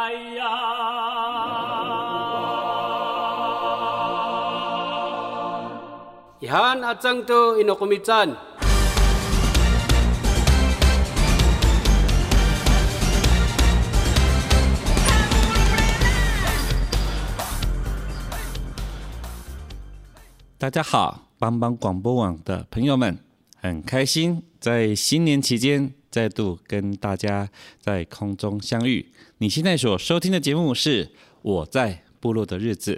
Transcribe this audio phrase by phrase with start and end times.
[0.00, 0.08] 大
[20.70, 23.18] 家好，帮帮广播网的朋友们，
[23.60, 29.12] 很开心在新年期间再度跟大家在空中相遇。
[29.42, 31.06] 你现在所收听的节目是
[31.40, 32.94] 《我在部落的日子》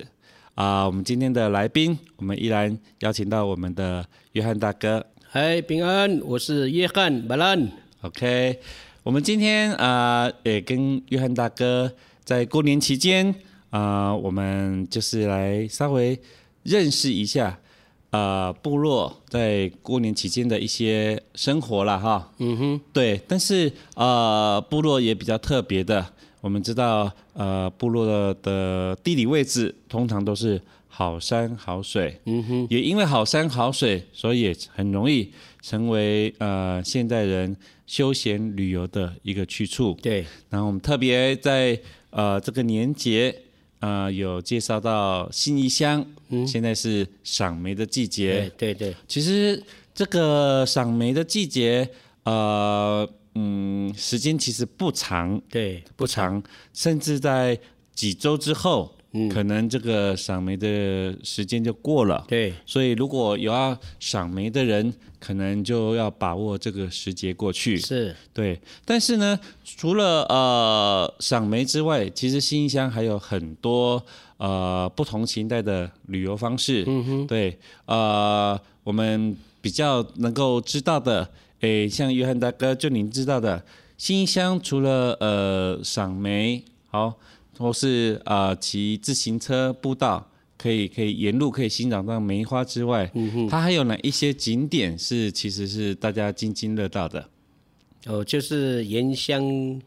[0.56, 5.06] 啊，我们今天的来宾，我们依然邀请到我们的约翰大哥。
[5.28, 7.70] 嗨，平安，我是约翰巴兰。
[8.00, 8.58] OK，
[9.04, 11.92] 我们今天啊，也跟约翰大哥
[12.24, 13.32] 在过年期间
[13.70, 16.20] 啊，我们就是来稍微
[16.64, 17.56] 认识一下
[18.10, 22.32] 啊，部落在过年期间的一些生活了哈。
[22.38, 26.04] 嗯哼，对，但是啊，部落也比较特别的。
[26.42, 35.30] 我们知道，呃，部落的的地理位置通常都是好山好水，嗯哼，也因为好山好水，所以也很容易
[35.62, 39.96] 成为呃现代人休闲旅游的一个去处。
[40.02, 41.78] 对，然后我们特别在
[42.10, 43.32] 呃这个年节，
[43.78, 48.50] 呃有介绍到新义乡，嗯，现在是赏梅的季节。
[48.58, 49.62] 对对对，其实
[49.94, 51.88] 这个赏梅的季节，
[52.24, 53.08] 呃。
[53.34, 56.42] 嗯，时间其实不长，对，不长，
[56.74, 57.58] 甚至在
[57.94, 68.14] 几周之后，嗯，可能这个赏梅的时间就过了，对，所以如果有要赏梅的人，可能就要把握这个时节过去，是。
[68.34, 68.60] 对。
[68.84, 74.04] 但是呢，除了呃赏梅之外，其实新乡还有很多
[74.36, 81.26] 呃不同形态的旅游方式，嗯哼，对，呃，我们比较能够知道的。
[81.62, 83.64] 诶，像约翰大哥，就您知道的，
[83.96, 87.14] 新乡除了呃赏梅，好，
[87.56, 90.28] 或是啊骑、呃、自行车步道，
[90.58, 93.08] 可以可以沿路可以欣赏到梅花之外，
[93.48, 97.28] 它还有哪一些景点是其实是大家津津乐道的？
[98.06, 99.80] 哦，就是原乡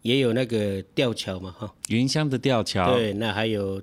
[0.00, 3.82] 也有那个吊桥嘛，哈，原乡的吊桥，对，那还有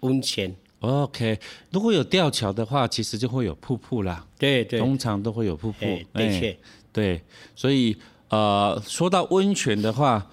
[0.00, 0.54] 温泉。
[0.78, 1.40] OK，
[1.72, 4.24] 如果有吊桥的话，其实就会有瀑布啦。
[4.38, 5.80] 对对，通常都会有瀑布，
[6.12, 6.56] 的确。
[6.94, 7.20] 对，
[7.54, 7.94] 所以
[8.28, 10.30] 呃，说到温泉的话，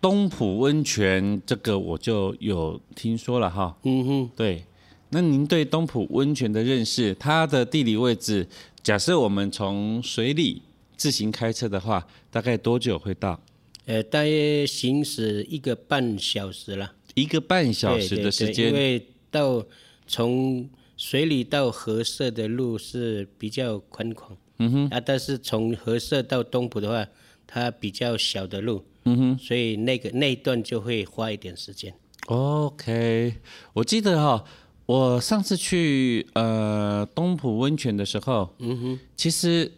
[0.00, 3.76] 东浦温泉这个我就有听说了哈。
[3.84, 4.64] 嗯哼，对。
[5.10, 8.48] 那您对东浦温泉的认识，它的地理位置，
[8.82, 10.62] 假设我们从水里
[10.96, 13.38] 自行开车的话，大概多久会到？
[13.86, 16.92] 呃，大约行驶一个半小时了。
[17.14, 19.64] 一个半小时的时间，因为到
[20.06, 24.36] 从水里到河社的路是比较宽广。
[24.60, 27.08] 嗯哼，啊，但是从河社到东埔的话，
[27.46, 31.94] 它比较小的路，嗯哼，所以那个那一段就会花一点时间。
[32.26, 33.34] OK，
[33.72, 34.44] 我记得哈、哦，
[34.84, 39.72] 我上次去呃东埔温泉的时候，嗯哼，其实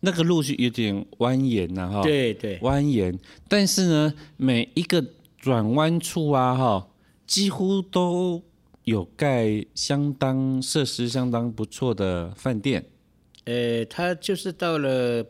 [0.00, 3.18] 那个路是有点蜿蜒呐，哈，对对，蜿蜒，
[3.48, 5.04] 但是呢，每一个
[5.36, 6.88] 转弯处啊，哈，
[7.26, 8.40] 几乎都
[8.84, 12.84] 有盖相当设施相当不错的饭店。
[13.44, 15.26] 呃，他就是到了，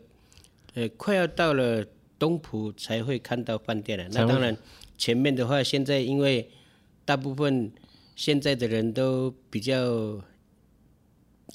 [0.75, 1.85] 呃，快要到了
[2.19, 4.07] 东浦才会看到饭店了。
[4.11, 4.55] 那当然，
[4.97, 6.49] 前面的话，现在因为
[7.05, 7.71] 大部分
[8.15, 10.21] 现在的人都比较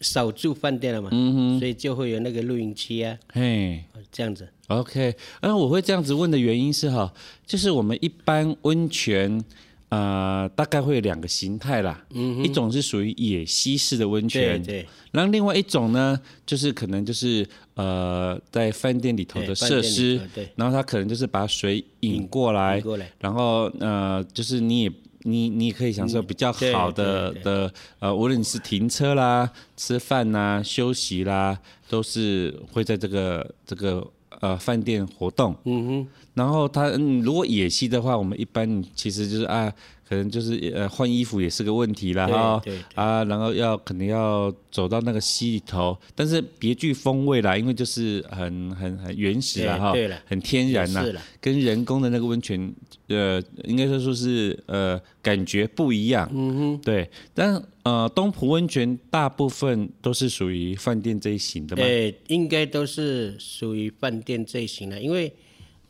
[0.01, 4.49] 少住饭店了嘛，嗯，所以就会有那个露营区啊，嘿，这样子。
[4.67, 7.15] OK，那我会这样子问的原因是哈，
[7.47, 9.45] 就是我们一般温泉。
[9.91, 31.59] 呃，大概会有两个形态啦，嗯，一种是属于野溪式的温泉，对，对，然后另外一种呢，就是可能就是呃，在饭店里头的设施，对，然后它可能就是把水引过来，引过来，然后呃，就是你也你你也可以享受比较好的的呃，无论你是停车啦、吃饭啦、休息啦，
[31.89, 34.07] 都是会在这个这个
[34.41, 36.07] 呃饭店活动，嗯哼。
[36.35, 39.73] 然后他嗯，如果野溪的话，我们一般其实就是啊。
[40.09, 42.63] 可能就是呃换衣服也是个问题啦哈。
[42.95, 49.95] 啊，然后要可能要走到那个溪里头，但是别具风味啦，因为就是很很很原始啦哈，
[50.25, 51.05] 很天然呐，
[51.41, 52.73] 跟人工的那个温泉
[53.09, 65.31] 呃应该说说是呃感觉不一样，嗯哼，对，但呃东埔温泉大部分都是属于饭店这一型的嘛，对，应该都是属于饭店这一型的，因为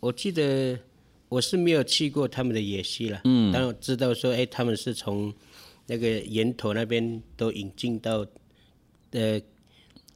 [0.01, 0.77] 我记得。
[1.29, 5.33] 我是没有去过他们的野溪了，嗯，但我知道说，哎，他们是从
[5.87, 8.25] 那个源头那边都引进到，
[9.11, 9.41] 呃，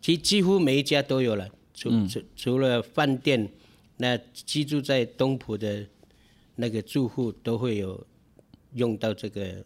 [0.00, 3.47] 几几乎每一家都有了，除除、嗯、除了饭店，
[3.99, 5.87] 那居住在东浦的
[6.56, 8.06] 那个住户都会有
[8.75, 9.62] 用到这个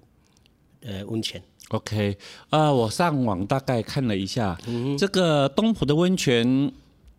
[0.81, 1.40] 呃温泉。
[1.69, 2.16] OK，
[2.50, 6.72] 啊、呃，我上网大概看了一下，嗯、这个东浦的温泉。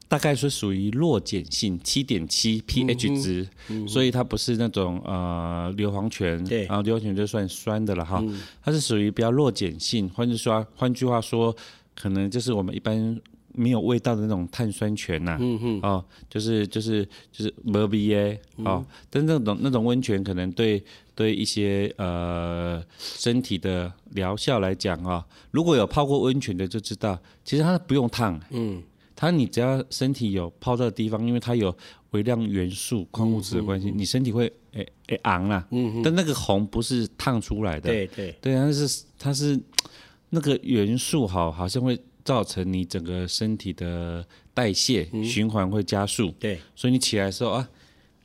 [0.09, 6.63] 大概是属于弱碱性七点七 pH 值，嗯嗯、所以它不是那种呃硫磺泉，对。
[6.65, 11.53] 然后硫磺泉就算酸的了哈，嗯、它是属于比较弱碱性，换句说换句话说，
[11.93, 13.19] 可能就是我们一般
[13.53, 20.81] 没有味道的那种碳酸泉呐、啊，嗯嗯哦，就是就是就是没味耶，哦，嗯、但那种那种温泉可能对
[21.15, 28.81] 对一些呃身体的疗效来讲啊、哦，如果有泡过温泉的就知道，其实它不用烫，嗯。
[29.19, 31.75] 它你只要身体有泡到的地方，因为它有
[32.11, 35.67] 微量元素、矿物质的关系，你身体会诶诶昂啦。
[35.71, 36.03] 嗯嗯。
[36.03, 37.89] 但那个红不是烫出来的。
[37.89, 38.35] 对对。
[38.39, 39.59] 对，它是它是
[40.29, 44.23] 那个元素好，好像会造成你整个身体的
[44.53, 46.31] 代谢、嗯、循环会加速。
[46.39, 46.59] 对。
[46.75, 47.67] 所以你起来的时候啊，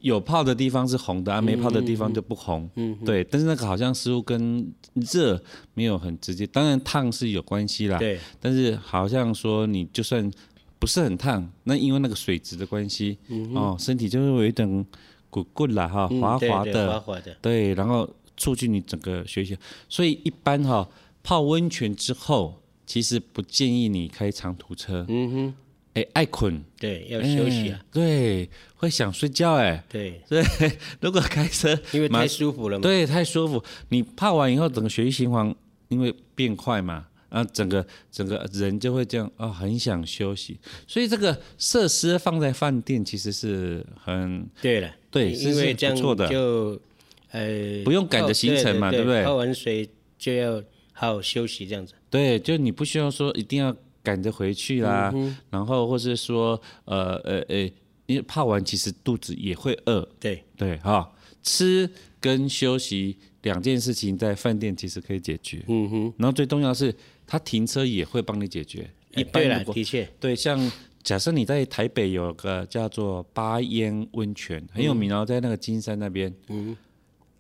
[0.01, 2.69] 有泡的地方是红的，啊没泡的地方就不红。
[2.77, 2.95] 嗯。
[3.03, 5.43] 对，但是那个好像似乎跟热
[5.73, 7.99] 没有很直接，当然烫是有关系啦。
[7.99, 8.21] 对。
[8.39, 10.31] 但是好像说你就算。
[10.83, 14.67] 不是很烫，那因为那个水质的关系，嗯、哦，身体就会有一点
[15.31, 19.57] 滚滚啦哈，滑滑的，嗯、对，对，滑滑的，对，然后促进你整个学习。
[19.89, 20.89] 所以一般哈、哦、
[21.23, 25.07] 泡温泉之后，其实不建议你开长途车。
[25.09, 25.55] 嗯哼，
[25.95, 27.81] 哎，爱困，对，要休息啊。
[27.93, 29.85] 对，会想睡觉哎。
[29.89, 30.43] 对，对，
[31.01, 32.83] 如果开车，因为太舒服了嘛。
[32.83, 33.63] 对，太舒服。
[33.91, 35.55] 你泡完以后，整个血液循环
[35.87, 37.07] 因为变快嘛。
[37.33, 46.79] 啊，整个整个人就会这样啊、哦，很想休息，所以这个设施放在饭店其实是很对了，对，因为这样就
[47.31, 49.25] 呃不用赶着行程嘛，对，对，对，对不对？
[49.25, 49.89] 泡完水
[50.19, 50.63] 就要
[50.93, 51.95] 好好休息，这样子。
[52.11, 57.61] 对，就你不需要说一定要赶着回去啦，嗯、然后或是说呃呃呃，
[58.05, 61.09] 因为泡完其实肚子也会饿，对对哈、哦，
[61.43, 61.89] 吃
[62.21, 66.95] 跟休息两件事情在饭店其实可以解决，嗯哼，然后最重要的是。
[67.33, 70.71] 他停车也会帮你解决，一般的确，对，像
[71.03, 76.77] 假设你在台北有个叫做八烟温泉，很有名哦，在那个金山那边，嗯，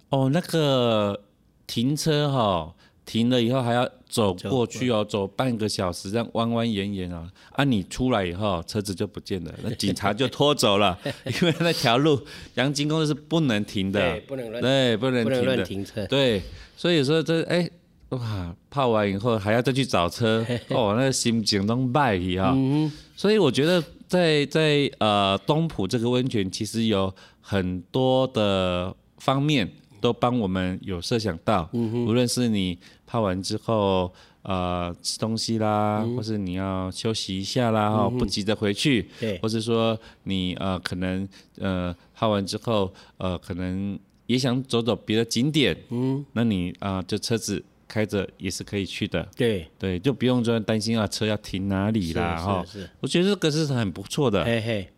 [0.08, 1.22] 哦，那个
[1.66, 2.74] 停车哈，
[3.04, 10.98] 停了以后还要走过去哦，走半个小时，这样弯弯延延啊，啊，你出来以后车子就不见了，那警察就拖走了，
[11.42, 12.18] 因为那条路
[12.54, 16.40] 阳金公是不能停的，对，不能乱，对，不能停的，停车，对，
[16.78, 17.70] 所以说这哎。
[18.12, 22.52] 哇，泡完以后还要再去找车，哦，那个心情都败去哈。
[22.54, 27.10] 嗯、所以我觉得在在呃东浦这个温泉，其实有
[27.40, 29.66] 很多的方面
[29.98, 31.66] 都帮我们有设想到。
[31.72, 34.12] 嗯、无论是你泡完之后
[34.42, 39.08] 呃吃东西啦，嗯、或是你要休息一下啦，不急着回去。
[39.18, 39.38] 对。
[39.38, 41.26] 或是说你呃可能
[41.56, 45.74] 呃泡完之后呃可能也想走走别的景点。
[45.88, 46.22] 嗯。
[46.34, 47.64] 那你啊、呃、就车子。
[47.92, 49.68] 开着也是可以去的，对。
[49.78, 52.64] 对，就不用说担心啊，车要停哪里啦哈。
[52.64, 54.88] 是，是，我觉得这个是很不错的，嘿嘿。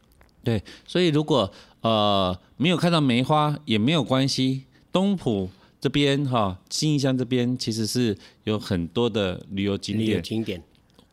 [0.44, 10.62] 对，所以如果呃没有看到梅花也没有关系，东埔这边哈，新义乡这边其实是有很多的旅游景点，景点，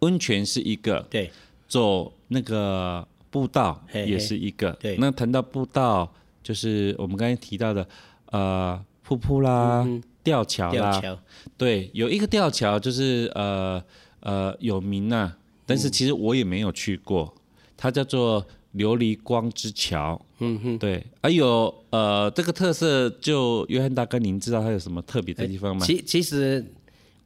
[0.02, 1.32] 温泉是一个，对，
[1.68, 4.98] 走那个步道也是一个，对。
[4.98, 7.88] 那谈到步道，就是我们刚才提到的
[8.28, 9.84] 呃瀑布啦。
[9.88, 11.18] 嗯吊桥啦，桥。
[11.58, 13.84] 对，有一个吊桥就是呃
[14.22, 17.42] 呃有名呐、啊，但是其实我也没有去过，嗯、
[17.78, 20.20] 它叫做琉璃光之桥。
[20.40, 25.86] 嗯哼，对，还有呃这个特色，就约翰大哥，您知道它有什么特别的地方吗？
[25.86, 26.66] 其其实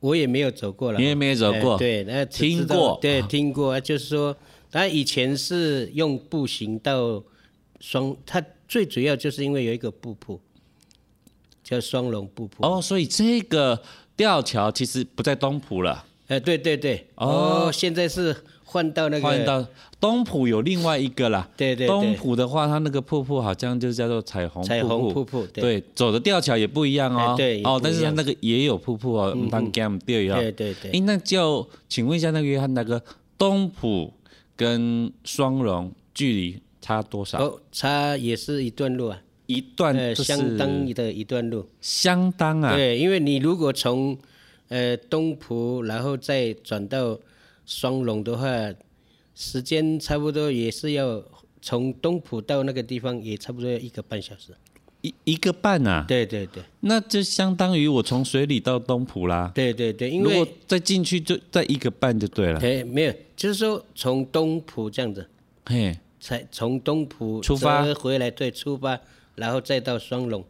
[0.01, 4.35] 我也没有走过了，你也没有走过，对，那听过，对，听过，就是说，
[4.69, 7.23] 他以前是用步行到
[7.79, 10.39] 双，它最主要就是因为有一个瀑布。
[11.65, 13.81] 叫双龙瀑布哦，所以这个
[14.15, 16.05] 吊桥其实不在东浦了。
[16.27, 19.65] 呃，对对对，哦，现在是换到那个换到
[19.99, 21.49] 东浦有另外一个啦。
[21.57, 27.35] 对对对，东浦的话，它那个瀑布好像就叫做彩虹彩虹瀑布，对，走的吊桥也不一样哦。
[27.35, 30.91] 对，哦，但是它那个也有瀑布哦，当 gam 对对对对。
[30.91, 33.01] 哎，那就请问一下，那个约翰大哥，
[33.37, 34.13] 东浦
[34.55, 37.37] 跟双龙距离差多少？
[37.37, 42.75] 哦，差也是一段路啊，一段，呃，相当的一段路，相当啊。
[42.75, 44.17] 对，因为你如果从
[44.67, 47.19] 呃，东浦，然后再转到
[47.65, 48.47] 双龙的话，
[49.35, 51.23] 时间差不多也是要
[51.61, 54.53] 从东浦到那个地方，也差不多要一个半小时。
[55.01, 56.03] 一一个半啊？
[56.07, 56.63] 对对对。
[56.79, 59.51] 那就相当于我从水里到东浦啦。
[59.53, 62.59] 对对对，因为如果再进去就再一个半就对了。
[62.59, 65.29] 对，没有，就是说从东浦这样子，
[65.65, 68.99] 嘿，才从东浦出发回来，对，出发，
[69.35, 70.43] 然后再到双龙。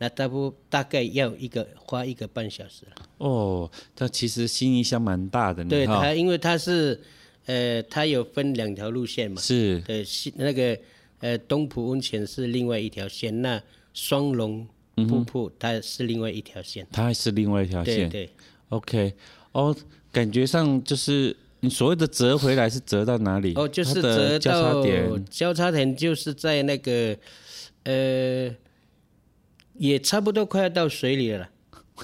[0.00, 2.92] 那大不大概要一个花一个半小时了。
[3.18, 5.64] 哦，它其实新义乡蛮大的。
[5.64, 7.00] 对它，因为它是，
[7.46, 9.40] 呃，它有分两条路线嘛。
[9.40, 9.80] 是。
[9.80, 10.78] 对，那个
[11.18, 13.60] 呃东浦温泉是另外一条线，那
[13.92, 14.64] 双龙
[14.94, 16.86] 瀑布它是另外一条线。
[16.92, 18.08] 它还是另外一条线。
[18.08, 18.30] 对对。
[18.68, 19.12] OK，
[19.50, 19.74] 哦，
[20.12, 23.52] 感觉上就是你所谓的折回来是折到哪里？
[23.56, 25.24] 哦，就是折到交叉点。
[25.24, 27.16] 交叉点就是在那个，
[27.84, 28.54] 呃。
[29.80, 31.48] 也差不多快要到水里了，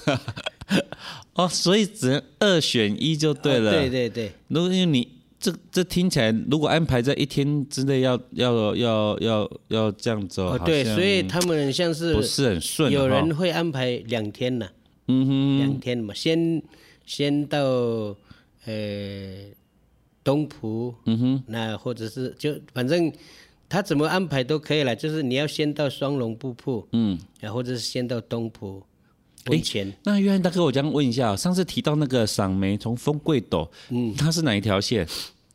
[1.35, 3.69] 哦，所以只能二选一就对了。
[3.69, 5.05] 哦、对对对，如果因为你
[5.37, 14.69] 这这听起来，如果安排在一天之内要要要要要这样走，哦，对，所以他们像是不是很顺，有人会安排两天呢，
[15.09, 16.63] 嗯哼，两天嘛，先
[17.05, 17.59] 先到
[18.63, 19.51] 呃
[20.23, 23.11] 东埔，嗯哼，那或者是就反正。
[23.67, 28.81] 他怎么安排都可以了，就是你要先到双龙瀑布，嗯，然后或者是先到东埔
[29.47, 29.91] 温泉。
[30.03, 35.07] 那约翰大哥，我这样问一下，上次提到那个赏梅从风柜斗，嗯，它是哪一条线？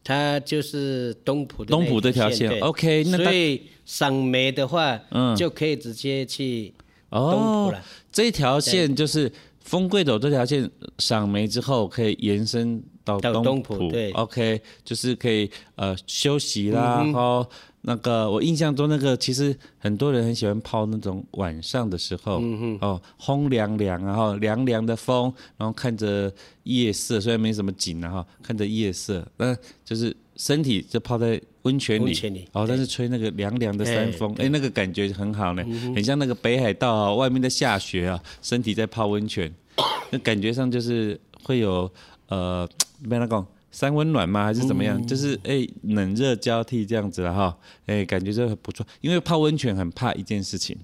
[0.03, 2.51] 它就是东埔东埔这条线。
[2.61, 6.73] OK，那所以赏梅的话，嗯，就可以直接去
[7.11, 7.83] 东埔了。
[8.11, 13.89] 这条线就是风柜斗这条线，赏梅之后可以延伸到东埔。
[13.91, 17.47] 对，OK，就是可以呃休息啦，然后。
[17.83, 26.31] 那个我印象中，那个其实很多人很喜欢泡那种晚上的时候，嗯、哦，风凉凉，然后凉凉的风，然后看着
[26.65, 39.53] 夜色，虽然没什么景然后，看着夜色，那就是身体就泡在温泉里，哦，但是吹那个凉凉的山风，哎，那个感觉很好呢，嗯、很像那个北海道啊，外面在下雪啊，身体在泡温泉，
[40.11, 41.91] 那感觉上就是会有
[42.29, 42.69] 呃，
[43.03, 43.47] 没那讲。
[43.73, 44.43] 三温暖吗？
[44.43, 45.01] 还是怎么样？
[45.01, 47.57] 嗯、就是哎、欸，冷热交替这样子了哈。
[47.87, 48.85] 哎、欸，感觉就很不错。
[49.01, 50.77] 因为泡温泉很怕一件事情，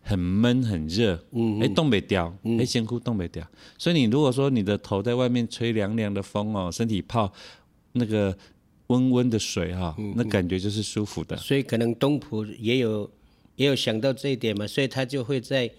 [0.00, 1.20] 很闷很热。
[1.32, 1.58] 嗯。
[1.58, 2.32] 哎、欸，冻北掉。
[2.56, 3.44] 哎，先哭冻北掉。
[3.76, 7.32] 所以你如果说你的头在外面吹凉凉的风哦，身体泡
[7.94, 8.32] 那个
[8.92, 11.34] 温温的水哈，嗯、那感觉就是舒服的。
[11.38, 13.10] 所以可能东浦也有
[13.56, 15.70] 也有想到这一点嘛，所以他就会在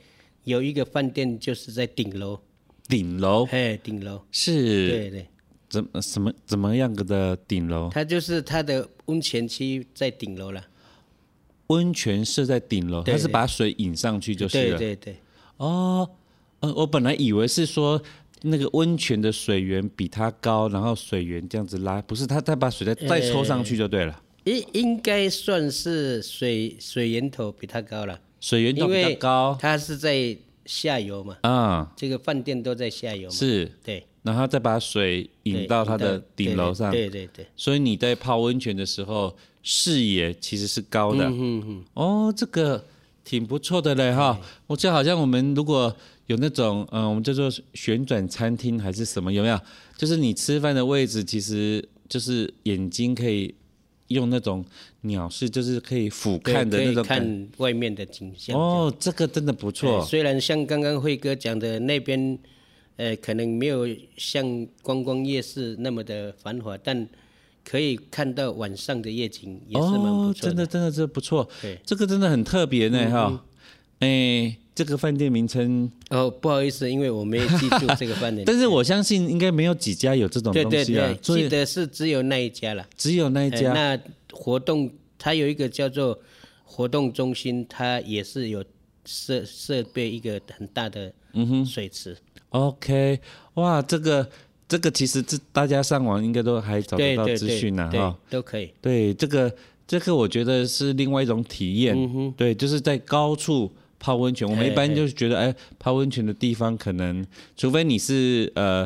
[0.46, 2.40] 有一个饭店，就是在顶楼。
[2.88, 3.46] 顶楼。
[3.52, 4.22] 哎，顶楼。
[4.32, 4.90] 是。
[4.90, 5.28] 对对。
[5.70, 7.90] 怎么什么怎么样个的顶楼？
[7.92, 10.64] 它就是它的温泉区在顶楼了。
[11.68, 14.78] 温泉是在顶楼，它是把水引上去就是了。
[14.78, 15.16] 对对对。
[15.58, 16.08] 哦，
[16.60, 18.00] 呃，我本来以为是说
[18.46, 24.22] 那个温泉的水源比它高，然后水源这样子拉，不是，它再把水再再抽上去就对了。
[24.44, 28.20] 应应该算是水水源头比它高了。
[28.42, 31.38] 水源头比它高，它是在下游嘛。
[31.44, 31.90] 啊。
[31.96, 33.34] 这个饭店都在下游嘛。
[33.34, 33.72] 是。
[33.82, 34.06] 对。
[34.22, 37.46] 然后再把水引到它的顶楼上，对对对。
[37.56, 41.24] 所以你在泡温泉的时候，视野其实是高的。
[41.26, 41.84] 嗯嗯。
[41.94, 42.86] 哦，这个
[43.24, 44.38] 挺不错的嘞哈。
[44.68, 45.96] 我觉得好像我们如果
[46.28, 49.60] 有那种，嗯，我们叫做旋转餐厅还是什么，有没有？
[49.98, 53.54] 就是你吃饭的位置，其实就是眼睛可以
[54.08, 54.64] 用那种
[55.02, 58.58] 鸟视，就是可以俯瞰的那种看外面的景象。
[58.60, 60.04] 哦，这个真的不错。
[60.06, 62.38] 虽然像刚刚辉哥讲的那边。
[62.96, 63.88] 呃，可能没有
[64.18, 67.10] 像观光夜市那么的繁华，但
[67.66, 70.52] 可以看到晚上的夜景，也是蛮不错的。
[70.52, 71.50] 哦，真的，真的，这不错。
[71.60, 73.46] 对，这个真的很特别呢，哈。
[73.98, 78.44] 哎，这个饭店名称哦，不好意思，因为我没有记住这个饭店。
[78.48, 80.72] 但是我相信应该没有几家有这种东西啊。
[80.72, 82.86] 对对对，记得是只有那一家了。
[82.98, 83.72] 只有那一家。
[83.74, 84.00] 那
[84.32, 86.20] 活动，它有一个叫做
[86.64, 88.64] 活动中心，它也是有
[89.06, 92.14] 设设备一个很大的嗯哼水池。
[92.14, 92.18] 嗯
[92.54, 93.20] OK，
[93.56, 94.30] 哇，这个
[94.68, 98.72] 这个其实这大家上网应该都还找得到资讯呢，哈，都可以。
[98.80, 99.52] 对，这个
[99.88, 103.72] 这个我觉得是另外一种体验，嗯、哼对，就是在高处
[104.04, 104.46] 泡温泉。
[104.46, 108.86] 我们一般就是觉得，哎，泡温泉的地方可能，除非你是呃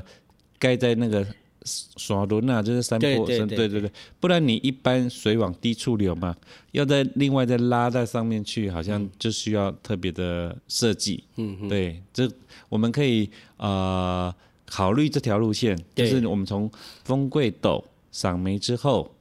[0.60, 1.26] 盖在那个
[1.66, 6.36] 刷轮啊，就是山坡上，对对对，不然你一般水往低处流嘛，
[6.72, 11.24] 要在另外再拉在上面去，好像就需要特别的设计。
[11.38, 12.30] 嗯嗯，对，这
[12.70, 14.32] 我们可以呃
[14.68, 16.70] 考虑这条路线，就是我们从
[17.04, 19.12] 风柜斗赏梅之后，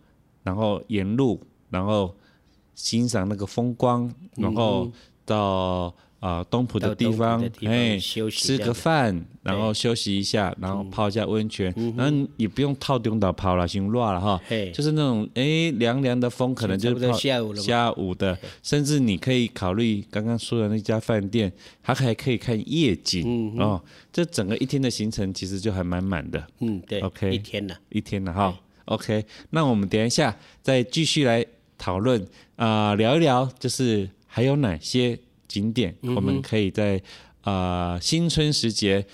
[0.43, 2.15] 然后沿路，然后
[2.75, 4.93] 欣赏那个风光，然后
[5.27, 5.95] 到。
[6.19, 14.41] 啊，东浦的地方，哎，吃个饭，然后休息一下，然后泡一下温泉，然后也不用套东岛泡了，行乱了哈，
[14.73, 21.53] 就是那种哎凉凉的风，可能就是泡下午下午的，甚至你可以考虑刚刚说的那家饭店，
[21.83, 23.81] 它还可以看夜景哦。
[24.11, 26.45] 这整个一天的行程其实就还蛮满的。
[26.61, 31.45] 嗯，对，OK，一天了，一天了哈，OK，那我们等一下再继续来
[31.79, 37.03] 讨论啊，聊一聊，就是还有哪些景点我们可以在
[37.41, 39.07] 啊新春时节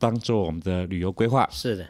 [0.00, 1.48] 当做我们的旅游规划？
[1.52, 1.88] 是的。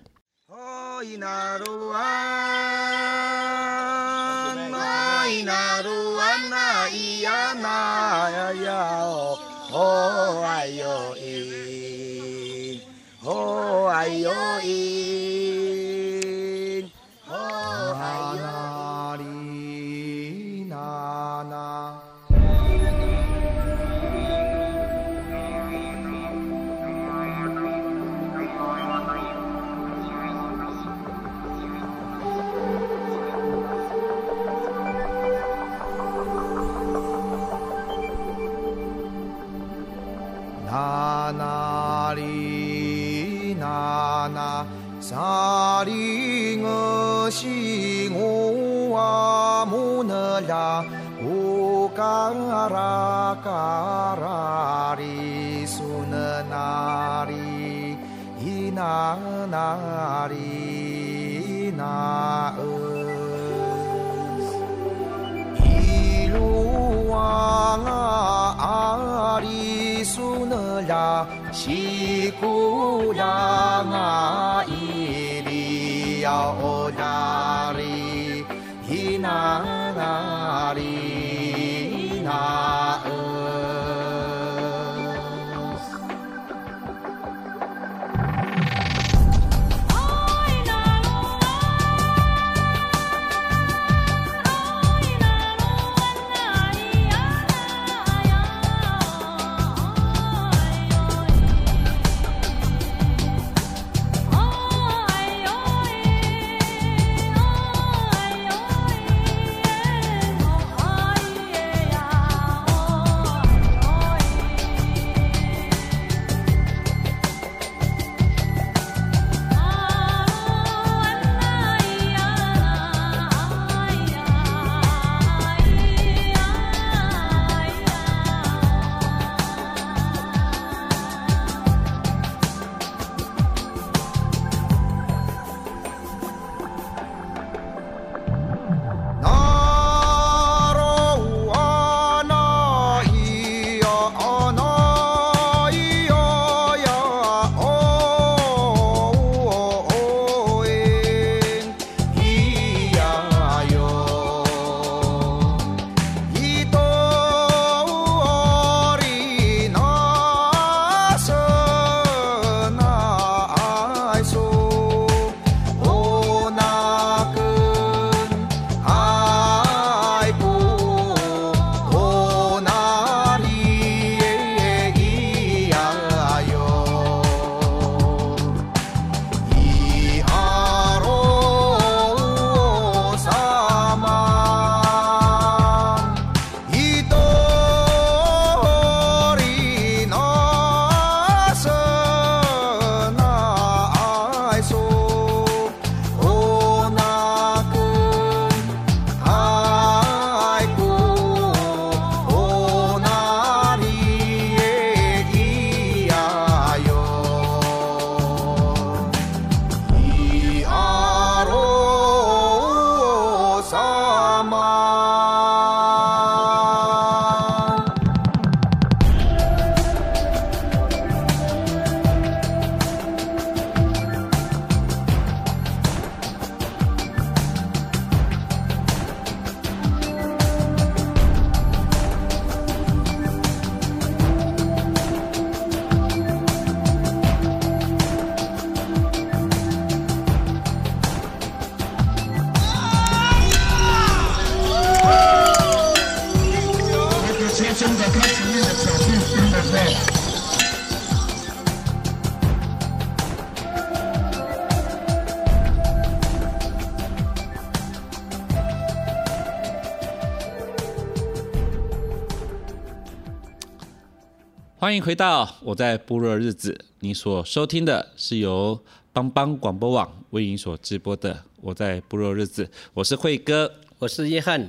[264.77, 268.79] 欢迎回到我在部落日子你所收听的是由
[269.13, 273.71] 邦邦广播网为您所直播的我在部落日子我是惠哥。
[274.05, 274.69] 我是约翰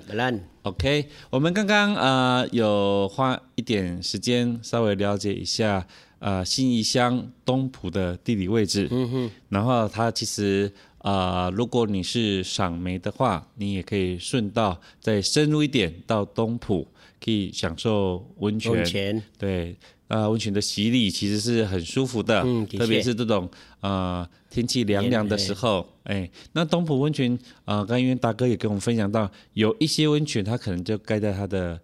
[0.65, 5.85] OK，我们刚刚呃有花一点时间稍微了解一下
[6.17, 8.87] 呃信义乡东埔的地理位置。
[8.89, 10.73] 嗯哼，然后它其实
[11.03, 16.87] 呃如果你是赏梅的话，你也可以顺道再深入一点到东埔，
[17.23, 18.71] 可以享受温泉。
[18.71, 19.75] 温泉对。
[20.07, 23.49] 呃，温泉的洗礼其实是很舒服的，嗯、特别是这种
[23.81, 31.77] 呃天气凉凉的时候，哎，那东浦温泉啊，刚、呃、因为大哥也跟我们分享到，有一些温泉它可能就盖在它的。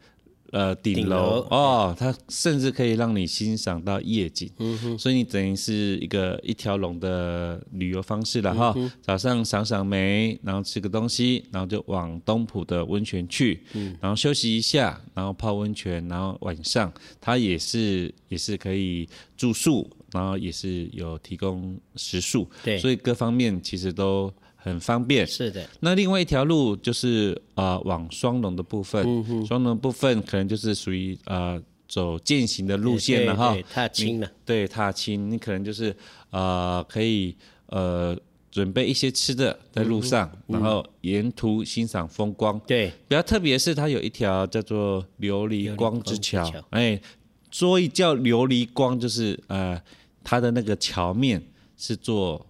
[0.51, 1.47] 呃，顶楼。
[1.49, 8.73] 哦，它甚至可以让你欣赏到夜景，嗯哼，所以你等于是一个一条龙的旅游方式了哈。
[8.75, 24.31] 嗯、早上赏赏梅，然后吃个东西，然后就往东浦的温泉去，嗯，然后休息一下，然后泡温泉，然后晚上它也是也是可以住宿，然后也是有提供食宿，对，所以各方面其实都。
[24.63, 25.67] 很方便，是的。
[25.79, 29.03] 那另外一条路就是呃往双龙的部分，
[29.43, 33.57] 双龙、嗯、部分可能就是属于呃走践行的路线了哈。
[33.73, 35.95] 踏青了，对，踏青，你可能就是
[36.29, 37.35] 呃可以
[37.67, 38.15] 呃
[38.51, 42.61] 准备一些吃的在路上，嗯、然后沿途欣赏风光。
[42.67, 47.01] 对，比较特别是它有一条叫做琉璃光之桥，哎，
[47.49, 49.81] 所以叫琉璃光就是呃
[50.23, 51.41] 它的那个桥面
[51.75, 52.45] 是做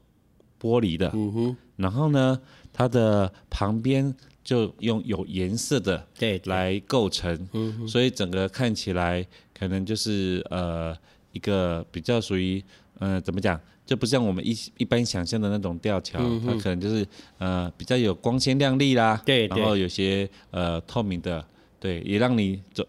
[0.59, 1.09] 玻璃的。
[1.13, 1.57] 嗯哼。
[1.81, 2.39] 然后呢，
[2.71, 4.13] 它的旁边
[4.43, 9.25] 就用有颜色的对来构成，嗯，所以整个看起来
[9.57, 10.95] 可能就是呃
[11.31, 12.63] 一个比较属于
[12.99, 17.05] 呃怎么讲，就不像我们一一般想象的那种吊桥，嗯、它可能就是
[17.37, 21.43] 呃比较有光鲜亮丽啦，对，然后有些呃透明的，
[21.79, 22.85] 对，也让你走。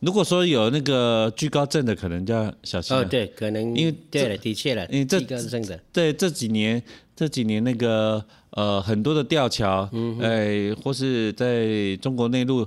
[0.00, 3.02] 如果说有那个惧高症的，可能就要小心了。
[3.02, 6.82] 哦，对，可能因为对了，的确了，因为这惧高症的，对这几年。
[7.18, 12.64] 这几年那个呃很多的吊桥，哎、嗯哼呃，或是在中国内陆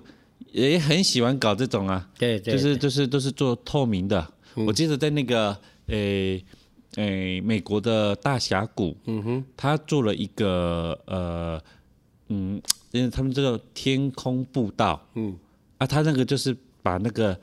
[0.51, 4.27] 也很喜欢搞这种啊，对，对，对，就是就是都是做透明的。
[4.55, 6.43] 嗯、我记得在那个诶
[6.97, 11.57] 诶美国的大峡谷，嗯哼，他做了一个呃
[12.27, 12.61] 嗯，
[12.91, 15.33] 因为他们这个天空步道，嗯，
[15.77, 17.39] 啊，他那个就是把那个。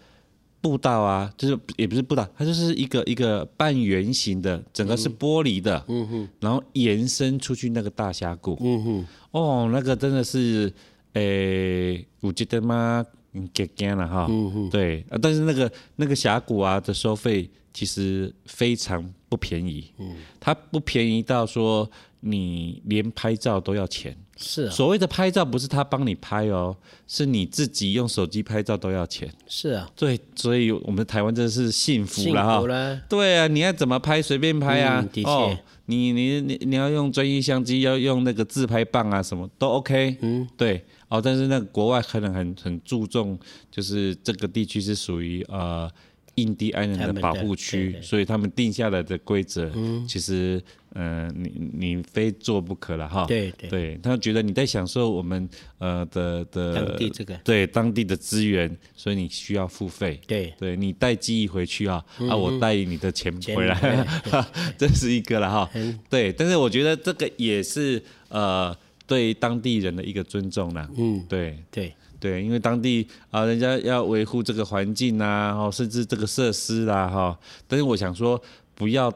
[0.68, 10.70] 步道啊，就是也不是步道，它就是一个一个半圆形的，整个是玻璃的，嗯哼，然后延伸出去那个大峡谷，嗯哼，哦，那个真的是，
[11.14, 13.02] 诶、欸，我觉得嘛，
[13.32, 24.14] 嗯，给干了哈，嗯哼，对，啊，但是那个那个峡谷啊的收费其实非常不便宜，嗯，它不便宜到说你连拍照都要钱。
[24.40, 26.74] 是、啊，所谓的拍照不是他帮你拍哦，
[27.08, 29.28] 是你自己用手机拍照都要钱。
[29.48, 32.66] 是啊，对，所以我们台湾真的是幸福了哈。
[32.66, 35.00] 了对啊，你要怎么拍随便拍啊。
[35.00, 40.16] 嗯、的确，哦、你你你你要用专业相机，要用那个自拍棒啊，什么都 OK。
[40.20, 40.84] 嗯，对。
[41.08, 43.36] 哦，但是那个国外可能很很注重，
[43.70, 45.90] 就是这个地区是属于呃。
[46.38, 50.62] 印第安人的保护区，所以他们定下来的规则，嗯、其实，
[50.98, 53.24] 呃，你你非做不可了哈。
[53.26, 60.20] 对对，对，他觉得你在享受我们呃的的当地这个对当地的资源，所以你需要付费。
[60.26, 64.06] 对对，你带记忆回去啊，嗯、啊，我带你的钱回来，
[64.76, 65.70] 这是一个了哈。
[65.74, 70.88] 嗯、对，但是我觉得这个也是呃对当地人的一个尊重啦。
[70.98, 71.94] 嗯，对对。
[72.20, 77.38] 对，因为当地啊，人家要维护这个环境啊，哦，甚至这个设施啦，哈。
[77.68, 78.42] 但是我想说，
[78.74, 79.08] 不要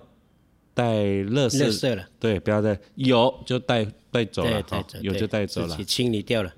[0.74, 6.52] 带垃圾，垃圾了，对，不要带，有就带带走了，哈，有就带走了，清理掉了。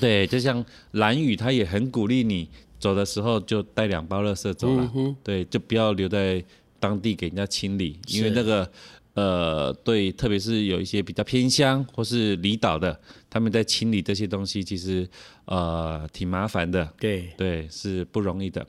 [0.00, 6.44] 对，就像蓝宇，他也很鼓励你走的时候就带两包垃圾走了，嗯、对，就不要留在
[6.78, 8.70] 当地给人家清理，因为那个。
[9.14, 12.96] 呃，对，特别是有一些比较偏乡或是离岛的，
[13.28, 15.08] 他们在清理这些东西，其实
[15.46, 16.88] 呃挺麻烦的。
[17.00, 18.64] 对对，是不容易的。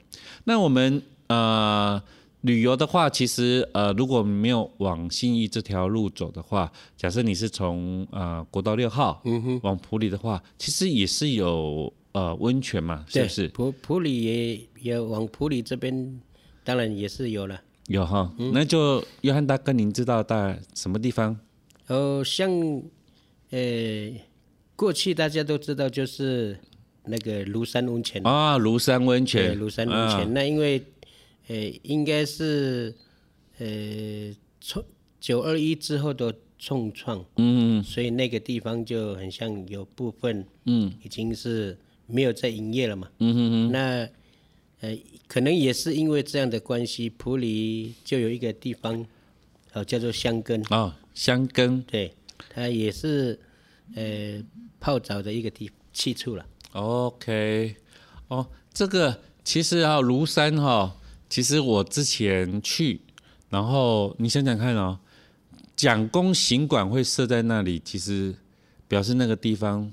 [0.46, 2.02] 那我们呃
[2.42, 13.48] 旅游的话，其实呃如果没有往信义这条路走的话，假设你是从呃国道六号嗯哼往普里的话，其实也是有呃温泉嘛，是不是？
[13.50, 16.20] 普普里也也往普里这边，
[16.64, 17.60] 当然也是有了。
[17.88, 21.36] 有哈，嗯、那就约翰大哥，您知道在什么地方？
[21.88, 22.50] 哦，像，
[23.50, 24.12] 呃，
[24.76, 26.60] 过去大家都知道就是
[27.06, 30.20] 那个庐山温泉啊，庐山温泉，庐山温泉。
[30.20, 30.80] 啊、那因为，
[31.50, 32.96] 呃，应该是，
[33.58, 34.82] 呃，从
[35.20, 44.10] 九二一之后的重创，嗯，所以那个地方就很像有部分，嗯，已经是没有在营业了嘛，嗯哼哼，那。
[44.82, 49.06] 呃，可能也是因为这样的关系，普里就有一个地方，
[49.74, 50.64] 哦，叫做香根。
[50.70, 52.14] 哦，香根，对，
[52.50, 53.38] 它也是
[53.94, 54.42] 呃
[54.80, 56.46] 泡澡的一个地去处了。
[56.72, 57.76] OK，
[58.30, 60.96] 哦，这个其实啊，庐山哈、哦，
[61.30, 63.00] 其实我之前去，
[63.50, 64.98] 然后你想想看哦，
[65.76, 68.34] 蒋公行馆会设在那里，其实
[68.88, 69.92] 表示那个地方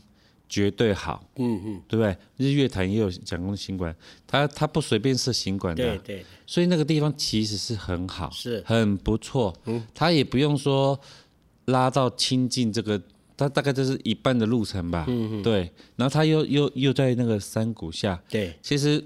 [0.48, 2.16] 绝对好，嗯嗯，对不对？
[2.36, 3.94] 日月潭也有蒋公行馆，
[4.26, 8.62] 他他不随便设行馆的，对对，所以那个地方其实是很好，是。
[8.66, 10.98] 很不错，嗯，他也不用说
[11.66, 13.00] 拉到清近这个。
[13.38, 19.04] 它大概就是一半的路程吧，嗯嗯，对，然后它又又又在那个山谷下，对，其实，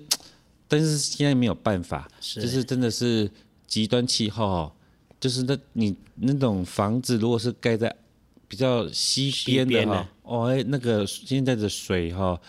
[0.71, 2.41] 但是现在没有办法，是。
[2.41, 3.29] 就是真的是
[3.67, 4.71] 极端气候，
[5.19, 7.95] 就是那你那种房子如果是盖在
[8.47, 12.41] 比较西边的哈，哦哎，那个现在的水哈，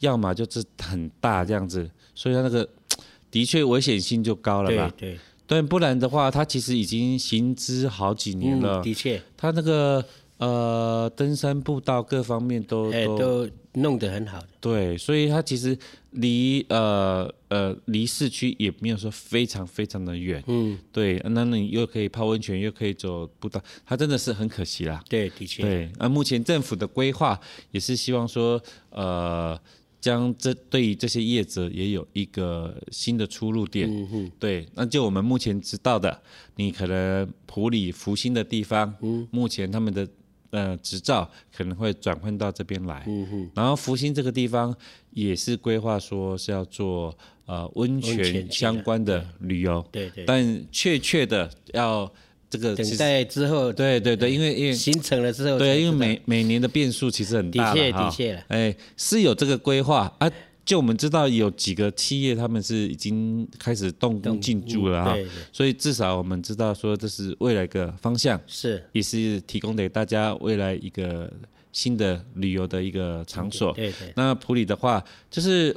[0.00, 2.68] 要么就是很大这样子，所以它那个
[3.30, 10.04] 的确危险性就高了吧，对对，对，不然的话，它其实已经行之好几年了，嗯、的确，它那个。
[10.38, 14.48] 呃，登山步道各方面都都，都弄得很好的。
[14.60, 15.76] 对，所以它其实
[16.12, 20.42] 离呃呃离市区也没有说非常非常的远。
[20.46, 25.02] 嗯，对，那你又可以泡温泉，又可以走步道，它真的是很可惜啦。
[25.08, 25.62] 对，的确。
[25.62, 27.38] 对，那目前政府的规划
[27.72, 29.60] 也是希望说，呃，
[30.00, 33.90] 将这对于这些业者也有一个新的出入点。
[33.90, 34.32] 嗯哼。
[34.38, 36.22] 对，那就我们目前知道的，
[36.54, 40.08] 你可能普里福星的地方，嗯，目前他们的。
[40.50, 44.74] 呃，执照可能会转换到这边来，嗯，然后福星这个地方
[45.10, 52.10] 也是规划说是要做呃温泉相关的旅游，对对，但确切的要
[52.48, 60.30] 这个等待之后，对对对，因为因为形成了之后，对，因为每每年的变数其实很大的确的确，哎，是有这个规划啊。
[60.68, 65.16] 就我们知道有几个企业，他们是已经开始动工进驻了哈，
[65.50, 71.32] 所以至少我们知道说这是未来的方向，是也是提供给大家未来一个
[71.72, 73.72] 新的旅游的一个场所。
[73.72, 74.12] 对对。
[74.14, 75.74] 那普里的话，就是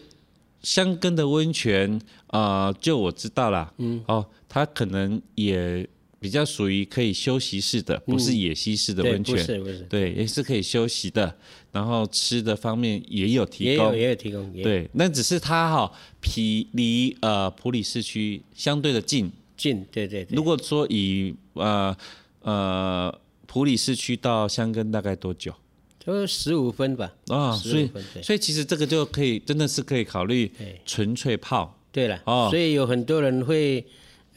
[0.61, 5.87] 香根的温泉啊、呃，就我知道啦，嗯，哦，它可能也。
[6.21, 11.35] 比较属于可以休息式的，不是野溪式的温泉，嗯、不是不是，对，也是可以休息的。
[11.71, 20.35] 然后吃的方面也有提供，也有，也有提供，对，那只是它哈，皮离呃普里市区相对的近，近，对对对。
[20.35, 21.97] 如果说以呃
[22.43, 25.51] 呃普里市区到香根大概多久？
[25.97, 27.11] 就十五分吧。
[27.29, 27.89] 啊、哦，所以
[28.21, 30.51] 所以其实这个就可以，真的是可以考虑
[30.85, 31.75] 纯粹泡。
[31.91, 33.83] 对了，哦，所以有很多人会。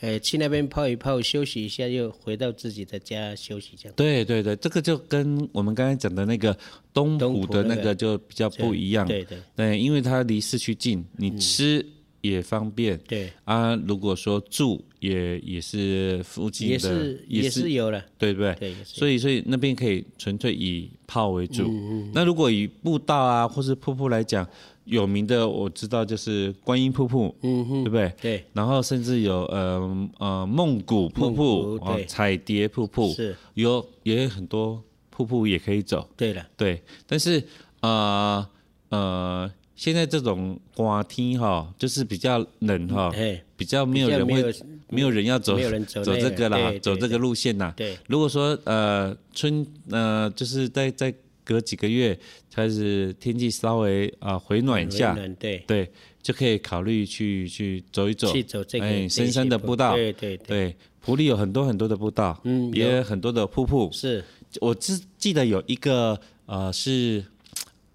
[0.04, 3.94] 呃，去那边泡一泡，休息一下，又回到自己的家休息这样。
[3.96, 6.54] 对对对，这个就跟我们刚才讲的那个
[6.92, 9.08] 东浦的那个就比较不一样。
[9.08, 11.82] 对对对，因为它离市区近，你吃
[12.20, 13.00] 也方便。
[13.08, 18.54] 对啊，如果说住也也是附近的，也是也是有了，对不对？
[18.56, 21.72] 对，所以所以那边可以纯粹以泡为主。
[22.12, 24.46] 那如果以步道啊或是瀑布来讲。
[24.84, 28.12] 有名的我知道就是观音瀑布，嗯哼，对不对？
[28.20, 28.44] 对。
[28.52, 36.06] 然后甚至有呃呃梦谷瀑布，哦彩蝶瀑布，是，有也有很多瀑布也可以走。
[36.16, 36.82] 对了，对。
[37.06, 37.42] 但是
[37.80, 38.46] 呃
[38.90, 43.10] 呃，现在这种刮天哈，就是比较冷哈，
[43.56, 44.54] 比较没有人会，
[44.90, 47.72] 没有人要走，走这个啦，走这个路线呐。
[47.76, 47.96] 对。
[48.06, 51.14] 如果说呃春呃就是在在。
[51.44, 52.18] 隔几个月
[52.52, 55.58] 开始天气稍微啊、呃、回暖一下，对。
[55.66, 64.24] 对，就可以考虑去去走一走，去走这个哎深山的步道，对对对，对，埔里有很多很多的步道，嗯，也有很多的瀑布，是，
[64.60, 67.22] 我只记得有一个呃是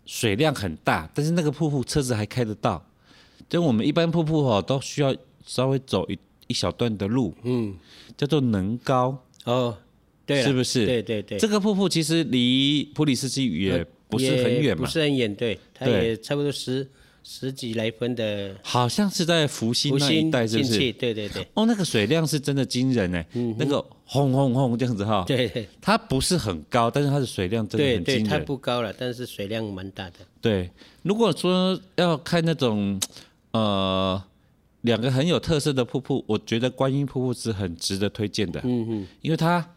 [0.05, 2.85] 水量很大，但是那个瀑布车子还开得到，
[3.49, 7.75] 就我们一般瀑布哈都需要稍微走一一小段的路，嗯，
[8.15, 9.17] 叫做能高。
[9.45, 9.75] 哦。
[10.29, 10.85] 对是不是？
[10.85, 16.87] 对对对，这个瀑布其实离普里斯基也不是很远嘛，不是很远，对，它也差不多十
[17.23, 20.77] 十几来分的，好像是在福星那一带，是不是？
[20.93, 21.45] 对对对。
[21.53, 25.23] 哦，那个水量是真的惊人哎，嗯、那个轰轰轰这样子哈。
[25.27, 25.67] 对。
[25.81, 28.23] 它不是很高，但是它的水量真的很惊人。
[28.23, 30.15] 对对，它不高了，但是水量蛮大的。
[30.41, 30.69] 对，
[31.03, 32.99] 如果说要看那种
[33.51, 34.21] 呃
[34.81, 38.59] 两个很有特色的瀑布，我觉得观音瀑布是很值得推荐的。
[38.63, 39.67] 嗯嗯，因为它。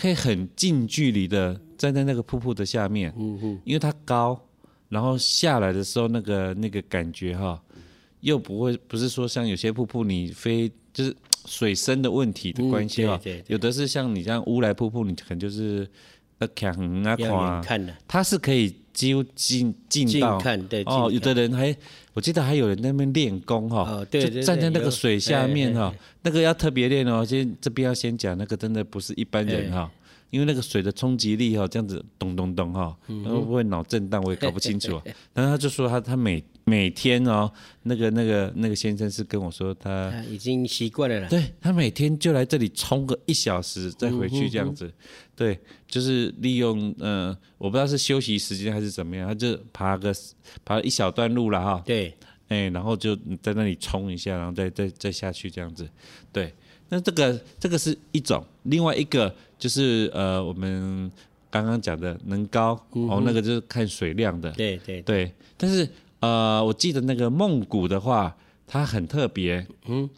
[0.00, 3.12] 可以很近距离的站在那个瀑布的下面，
[3.64, 4.40] 因为它高，
[4.88, 7.62] 然后下来的时候那个那个感觉哈，
[8.20, 15.86] 又不会不是说像有些瀑布你飞就是水深的问题的关系哈，有的是像你这样乌来瀑布，你可能就是
[16.38, 17.14] 呃看很啊
[17.62, 21.74] 看，它是可以几乎近近近到看对哦，有的人还
[22.12, 27.24] 我记得还有人在那边练功哈，就站在那个水下面哈那个要特别练哦。
[27.24, 29.90] 先这边要先讲，那个真的不是一般人哈。
[30.28, 35.00] 因为那个水的冲击力哈，这样子咚咚咚哈，然后会不会脑震荡，我也搞不清楚。
[35.32, 37.50] 然后他就说他他每每天哦，
[37.82, 41.28] 那个那个那个先生是跟我说他，啊已经习惯了啦。
[41.28, 44.88] 对他每天就来这里冲个一小时，再回去这样子。
[45.34, 50.14] 对，就是利用呃，我不知道是休息时间还是怎么样，他就爬个
[50.64, 51.82] 爬一小段路了哈。
[51.84, 52.14] 对，
[52.46, 55.88] 哎，然后就在那里冲一下，然后再再再下去这样子。
[56.32, 56.54] 对，
[56.88, 61.10] 那这个这个是一种，另外一个就是呃，我们
[61.50, 64.52] 刚刚讲的能高、哦，那个就是看水量的。
[64.52, 65.88] 对对对，但是
[66.20, 69.66] 呃，我记得那个梦谷的话，它很特别。
[69.86, 70.08] 嗯，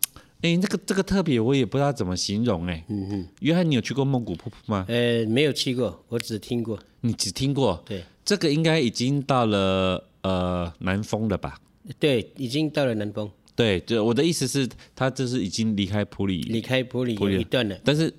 [0.43, 2.85] 哎，那个这个特别，我也不知道怎么形容哎。
[2.89, 3.29] 嗯嗯。
[3.41, 4.85] 约翰，你有去过梦谷瀑布吗？
[4.89, 6.79] 呃，没有去过，我只听过。
[7.01, 7.83] 你只听过？
[7.87, 11.59] 对这个应该已经到了呃南丰了吧？
[11.99, 17.77] 对，已经到了南丰，对，就我的意思是，它就是已经离开普里，离开普里埔里有一段了。
[17.85, 18.13] 但是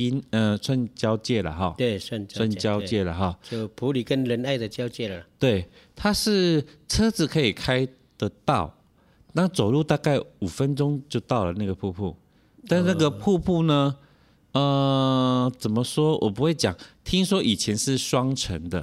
[0.00, 3.38] 边呃算交界了哈，对，算算交界了哈。
[3.42, 5.22] 就普里跟仁爱的交界了。
[5.38, 7.86] 对，它是车子可以开
[8.16, 8.74] 得到，
[9.34, 12.16] 那走路大概五分钟就到了那个瀑布。
[12.66, 13.94] 但那个瀑布呢，
[14.52, 16.16] 呃，怎么说？
[16.22, 16.74] 我不会讲。
[17.04, 18.78] 听说以前是双层的，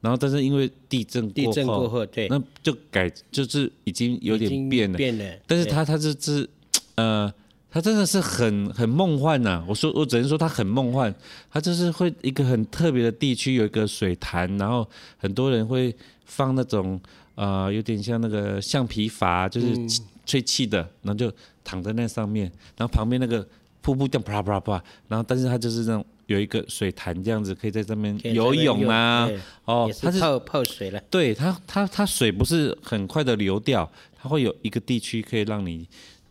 [0.00, 4.98] 然后但是因为地震过后，地震过后，对，那就改就是已经有点变了。
[4.98, 5.24] 变了。
[5.46, 6.48] 但是对它它是是
[6.96, 7.32] 呃，
[7.76, 11.14] 它真的是很很梦幻呐、我说我只能说它很梦幻，
[11.50, 16.98] 它就是会一个很特别的地区，有一个水潭，然后很多人会放那种
[17.34, 19.76] 呃有点像那个橡皮筏，就是
[20.24, 21.30] 吹气的，然后就
[21.62, 23.46] 躺在那上面，然后旁边那个
[23.82, 29.28] 瀑布这样啪啪啪，然后但是它就是那种有一个水潭这样子，可以在上面游泳啊，
[29.66, 30.98] 哦，它是是泡泡水了。
[31.10, 35.86] 对它，它它水不是很快的流掉，它会有一个地区可以让你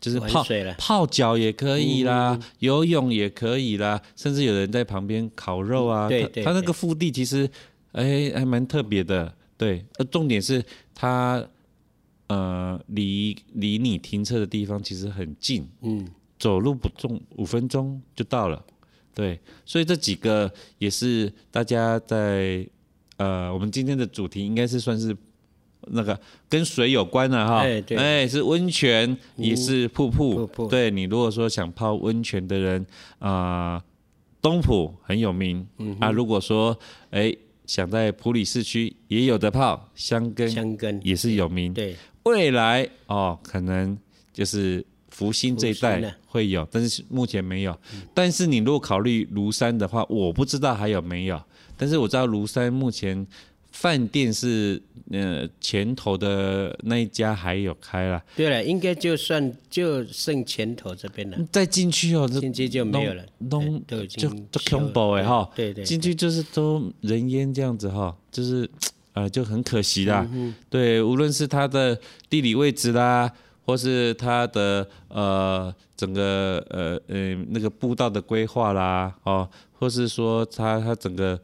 [0.06, 0.46] 就是泡
[0.78, 6.08] 泡脚也可以啦，游泳也可以啦，甚至有人在旁边烤肉啊。
[6.08, 7.50] 对对他那个腹地其实
[7.90, 9.84] 哎还蛮特别的，对。
[9.98, 10.64] 呃，重点是
[10.94, 11.44] 它
[12.28, 16.06] 呃离离你停车的地方其实很近，嗯，
[16.38, 18.64] 走路不重五分钟就到了。
[19.12, 22.64] 对，所以这几个也是大家在
[23.16, 25.16] 呃，我们今天的主题应该是算是
[25.86, 26.18] 那个
[26.48, 27.64] 跟水有关的哈，
[27.96, 30.34] 哎是温泉，也是瀑布。
[30.34, 32.86] 瀑布对你如果说想泡温泉的人
[33.18, 33.82] 啊、呃
[34.42, 36.10] 东埔很有名、嗯啊。
[36.10, 36.78] 如果说
[37.10, 37.34] 哎
[37.66, 41.74] 想在普里市区也有的泡，香根香根也是有名。
[41.74, 43.98] 对，未来哦，可能
[44.32, 47.76] 就是福星这一带会有，但是目前没有。
[48.14, 51.42] 但是你如果考虑庐山的话，我不知道还有没有。
[51.76, 53.26] 但是我知道庐山目前
[53.78, 68.68] 饭店是呃前头的那一家还有开了，对了，应该就算就剩前头这边了，再进去哦，这进去就没有了，都已就经就恐怖哎哈，对对，进去就是都人烟这样子哈，就是
[69.12, 70.26] 呃就很可惜啦。
[70.70, 73.30] 对，无论是它的地理位置啦，
[73.66, 79.46] 或是它的呃整个呃呃那个步道的规划啦，哦，
[79.78, 81.38] 或是说它它整个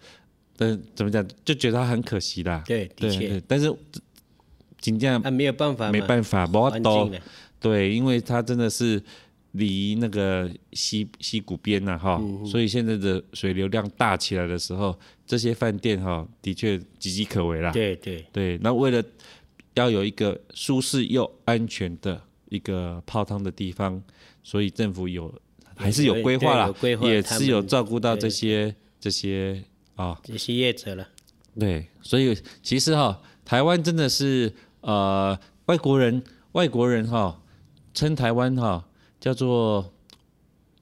[0.63, 2.63] 的怎么讲，就觉得他很可惜啦。
[2.67, 3.75] 对，的确，，但是
[4.81, 7.21] 尽量啊，没有办法，没办法，不环都境了，
[7.61, 9.03] 对，因为它真的是
[9.53, 17.71] 离那个溪溪谷边呐、哈，所以现在的水流量大起来的时候，这些饭店哈的确岌岌可危啦。
[17.71, 19.03] 对对，对，那为了
[19.75, 24.03] 要有一个舒适又安全的一个泡汤的地方，
[24.43, 25.33] 所以政府有
[25.77, 29.63] 还是有规划啦，也是有照顾到这对些这些
[30.03, 30.21] 啊。
[30.23, 31.09] 这些业者了，
[31.59, 37.41] 对，所以其实哈，台湾真的是呃，外国人外国人哈
[37.95, 38.85] 称台湾哈
[39.21, 39.93] 叫做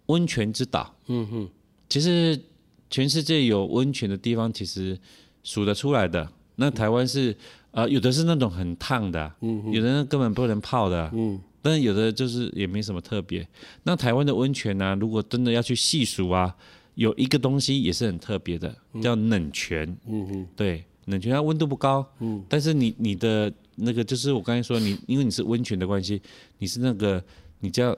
[0.06, 0.94] 温泉之岛。
[1.06, 1.48] 嗯哼，
[1.88, 2.40] 其实
[2.88, 4.98] 全世界有温泉的地方，其实
[5.42, 6.30] 数得出来的。
[6.56, 7.36] 那台湾是
[7.72, 13.46] 呃，有的是那种很烫的，嗯，有的人根本不能泡的，嗯，但是有的就是也没什么特别。
[13.84, 16.54] 那台湾的温泉呢、如果真的要去细数啊，
[17.00, 19.88] 有一个东西也是很特别的，叫冷泉。
[20.06, 26.20] 嗯哼，对，冷泉它温度不高，嗯，但是你你的那个就是我刚才说你，因为你是温泉的关系，
[26.58, 27.24] 你是那个
[27.60, 27.96] 你叫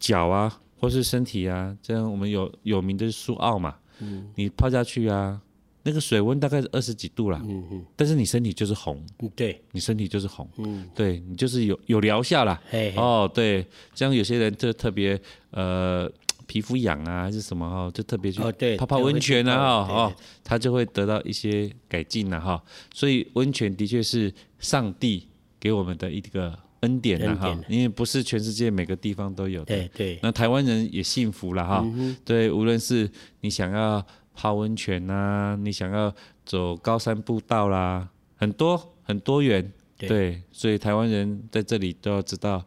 [0.00, 5.38] 脚啊，或是身体啊，这样我们有有名的苏澳嘛，嗯，你泡下去啊，
[5.82, 15.20] 那个水温大概是二十几度啦，嗯哼，但是你身体就是红，嗯对，你身体就是红，嗯，对你就是有有疗效啦，嘿嘿，哦，对，这样有些人就特别
[15.50, 16.10] 呃
[16.52, 18.42] 皮肤痒啊还是什么哈，就特别去
[18.76, 20.12] 泡泡温泉啊哈哦，
[20.44, 22.62] 他就会得到一些改进了哈。
[22.92, 25.26] 所以温泉的确是上帝
[25.58, 29.74] 给我们的一个恩典了哈，因为不是全世界每个地方都有的。
[29.74, 31.80] 对对，那台湾人也幸福了哈。
[31.86, 39.72] 嗯对，无论是你想要泡温泉呐，你想要走高山步道啦，很多很多元。
[39.96, 42.62] 对，对，所以台湾人在这里都要知道，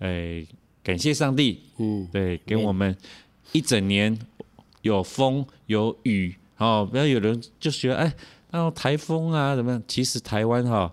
[0.00, 0.44] 哎，
[0.82, 1.60] 感谢上帝。
[1.78, 2.94] 嗯，对，给我们
[3.52, 4.16] 一整年
[4.82, 8.14] 有风有雨，哦，不要有人就觉得哎，
[8.50, 9.82] 那种台风啊怎么样？
[9.88, 10.92] 其实台湾哈、哦，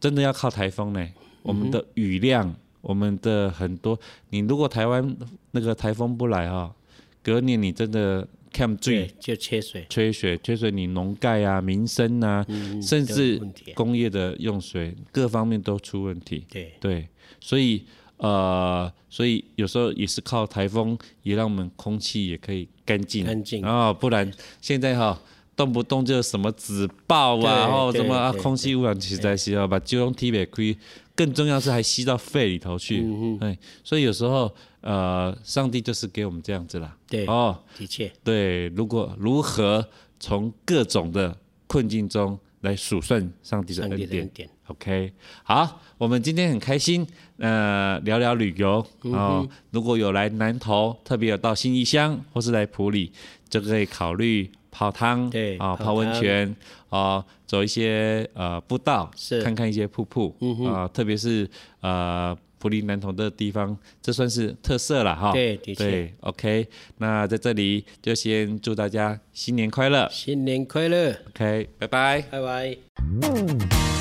[0.00, 1.08] 真的要靠台风呢。
[1.42, 3.98] 我们的雨量，嗯、我们的很多，
[4.30, 5.16] 你如果台湾
[5.52, 6.74] 那个台风不来哈、哦，
[7.22, 13.40] 隔年你真的看不见，就缺水，缺水，缺水，你农盖啊、民生啊，嗯、甚至
[13.74, 16.44] 工业的用水各方面都出问题。
[16.50, 17.08] 对对，
[17.40, 17.84] 所以。
[18.20, 23.64] 呃，所以有时候也是靠台风，也让我们空气也可以干净，干净。
[23.64, 25.18] 啊，不然现在哈、哦、
[25.56, 30.76] 动不动就什么纸爆啊，然后什么啊空气污染，实在是要把旧空气给亏，
[31.14, 39.86] 更重要是还吸到肺里头去，嗯嗯，所以有时候呃，上帝就是给我们这样子啦，对，哦，的确，对，如果如何
[40.18, 44.48] 从各种的困境中来数算上帝的恩典。
[44.66, 47.06] OK，好，我们今天很开心，
[47.38, 48.86] 呃，聊聊旅游。
[49.00, 49.48] 哦。
[49.70, 53.12] 如果有来南投，特别有到新义乡或是来埔里，
[53.48, 56.54] 就可以考虑泡汤，对啊，泡温泉，
[56.88, 59.42] 啊，走一些呃步道，是。
[59.42, 60.36] 看看一些瀑布，
[60.68, 61.48] 啊，特别是
[61.80, 65.32] 呃埔里南投的地方，这算是特色了哈。
[65.32, 65.84] 对，的确。
[65.90, 71.10] 对，OK，那在这里就先祝大家新年快乐，新年快乐。
[71.30, 73.99] OK，拜拜，拜拜。